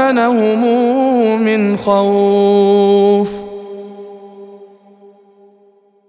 وآمنهم 0.00 1.42
من 1.42 1.76
خوف. 1.76 3.19